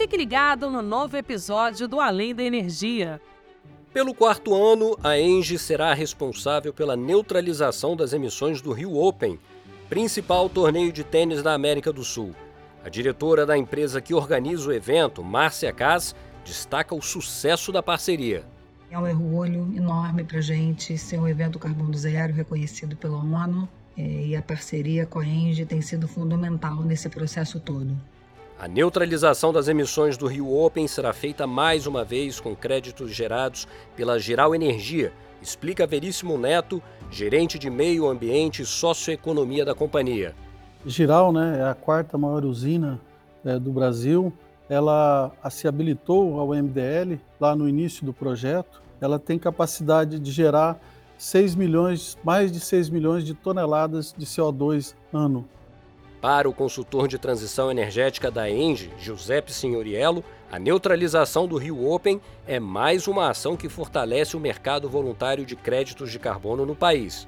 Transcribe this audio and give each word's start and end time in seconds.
Fique 0.00 0.16
ligado 0.16 0.70
no 0.70 0.80
novo 0.80 1.14
episódio 1.14 1.86
do 1.86 2.00
Além 2.00 2.34
da 2.34 2.42
Energia. 2.42 3.20
Pelo 3.92 4.14
quarto 4.14 4.54
ano, 4.54 4.96
a 5.04 5.18
ENGIE 5.18 5.58
será 5.58 5.92
responsável 5.92 6.72
pela 6.72 6.96
neutralização 6.96 7.94
das 7.94 8.14
emissões 8.14 8.62
do 8.62 8.72
Rio 8.72 8.96
Open, 8.96 9.38
principal 9.90 10.48
torneio 10.48 10.90
de 10.90 11.04
tênis 11.04 11.42
da 11.42 11.52
América 11.52 11.92
do 11.92 12.02
Sul. 12.02 12.34
A 12.82 12.88
diretora 12.88 13.44
da 13.44 13.58
empresa 13.58 14.00
que 14.00 14.14
organiza 14.14 14.70
o 14.70 14.72
evento, 14.72 15.22
Márcia 15.22 15.70
Cas, 15.70 16.16
destaca 16.46 16.94
o 16.94 17.02
sucesso 17.02 17.70
da 17.70 17.82
parceria. 17.82 18.42
É 18.90 18.98
um 18.98 19.02
orgulho 19.02 19.70
enorme 19.76 20.24
para 20.24 20.38
a 20.38 20.42
gente 20.42 20.96
ser 20.96 21.18
um 21.18 21.28
evento 21.28 21.58
carbono 21.58 21.92
zero 21.92 22.32
reconhecido 22.32 22.96
pela 22.96 23.18
ONU 23.18 23.68
é, 23.98 24.02
e 24.28 24.34
a 24.34 24.40
parceria 24.40 25.04
com 25.04 25.18
a 25.18 25.26
ENGIE 25.26 25.66
tem 25.66 25.82
sido 25.82 26.08
fundamental 26.08 26.76
nesse 26.76 27.10
processo 27.10 27.60
todo. 27.60 27.94
A 28.60 28.68
neutralização 28.68 29.54
das 29.54 29.68
emissões 29.68 30.18
do 30.18 30.26
Rio 30.26 30.54
Open 30.54 30.86
será 30.86 31.14
feita 31.14 31.46
mais 31.46 31.86
uma 31.86 32.04
vez 32.04 32.38
com 32.38 32.54
créditos 32.54 33.10
gerados 33.10 33.66
pela 33.96 34.18
Geral 34.18 34.54
Energia, 34.54 35.14
explica 35.40 35.86
Veríssimo 35.86 36.36
Neto, 36.36 36.82
gerente 37.10 37.58
de 37.58 37.70
Meio 37.70 38.06
Ambiente 38.06 38.60
e 38.60 38.66
Socioeconomia 38.66 39.64
da 39.64 39.74
companhia. 39.74 40.34
Giral 40.84 41.32
né, 41.32 41.60
é 41.60 41.70
a 41.70 41.74
quarta 41.74 42.18
maior 42.18 42.44
usina 42.44 43.00
é, 43.46 43.58
do 43.58 43.72
Brasil. 43.72 44.30
Ela 44.68 45.32
se 45.50 45.66
habilitou 45.66 46.38
ao 46.38 46.48
MDL 46.48 47.18
lá 47.40 47.56
no 47.56 47.66
início 47.66 48.04
do 48.04 48.12
projeto. 48.12 48.82
Ela 49.00 49.18
tem 49.18 49.38
capacidade 49.38 50.18
de 50.18 50.30
gerar 50.30 50.78
6 51.16 51.54
milhões, 51.54 52.18
mais 52.22 52.52
de 52.52 52.60
6 52.60 52.90
milhões 52.90 53.24
de 53.24 53.32
toneladas 53.32 54.14
de 54.14 54.26
CO2 54.26 54.94
ano. 55.14 55.48
Para 56.20 56.46
o 56.46 56.52
consultor 56.52 57.08
de 57.08 57.18
transição 57.18 57.70
energética 57.70 58.30
da 58.30 58.48
ENGIE, 58.50 58.92
Giuseppe 58.98 59.50
Signoriello, 59.50 60.22
a 60.52 60.58
neutralização 60.58 61.48
do 61.48 61.56
Rio 61.56 61.90
Open 61.90 62.20
é 62.46 62.60
mais 62.60 63.08
uma 63.08 63.30
ação 63.30 63.56
que 63.56 63.70
fortalece 63.70 64.36
o 64.36 64.40
mercado 64.40 64.86
voluntário 64.86 65.46
de 65.46 65.56
créditos 65.56 66.12
de 66.12 66.18
carbono 66.18 66.66
no 66.66 66.76
país. 66.76 67.26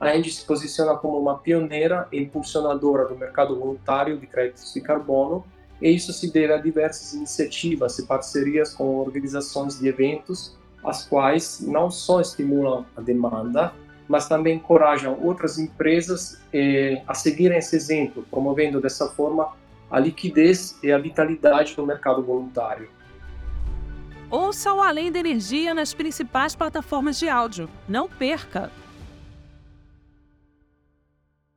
A 0.00 0.16
ENGIE 0.16 0.32
se 0.32 0.44
posiciona 0.44 0.96
como 0.96 1.20
uma 1.20 1.38
pioneira 1.38 2.08
e 2.10 2.20
impulsionadora 2.20 3.06
do 3.06 3.16
mercado 3.16 3.56
voluntário 3.56 4.18
de 4.18 4.26
créditos 4.26 4.74
de 4.74 4.80
carbono, 4.80 5.44
e 5.80 5.88
isso 5.88 6.12
se 6.12 6.32
deve 6.32 6.52
a 6.52 6.58
diversas 6.58 7.12
iniciativas 7.12 7.96
e 8.00 8.06
parcerias 8.06 8.74
com 8.74 8.96
organizações 8.96 9.78
de 9.78 9.86
eventos, 9.86 10.56
as 10.84 11.06
quais 11.06 11.60
não 11.60 11.92
só 11.92 12.20
estimulam 12.20 12.84
a 12.96 13.00
demanda, 13.00 13.72
mas 14.08 14.28
também 14.28 14.56
encorajam 14.56 15.18
outras 15.22 15.58
empresas 15.58 16.40
eh, 16.52 17.02
a 17.06 17.14
seguirem 17.14 17.58
esse 17.58 17.74
exemplo, 17.74 18.24
promovendo 18.30 18.80
dessa 18.80 19.08
forma 19.08 19.52
a 19.90 19.98
liquidez 19.98 20.78
e 20.82 20.90
a 20.90 20.98
vitalidade 20.98 21.74
do 21.74 21.86
mercado 21.86 22.22
voluntário. 22.22 22.88
Ouça 24.30 24.72
o 24.72 24.80
Além 24.80 25.12
da 25.12 25.20
Energia 25.20 25.72
nas 25.72 25.94
principais 25.94 26.56
plataformas 26.56 27.18
de 27.18 27.28
áudio. 27.28 27.68
Não 27.88 28.08
perca! 28.08 28.70